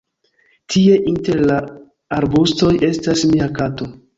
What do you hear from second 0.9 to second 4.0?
inter la arbustoj, estas mia kato.